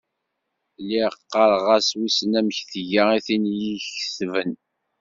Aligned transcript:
Lliɣ 0.81 1.11
qqareɣ-as 1.23 1.89
wissen 1.97 2.31
amek 2.39 2.59
tga 2.71 3.05
tin 3.25 3.43
i 3.47 3.53
y-iketben. 3.61 4.51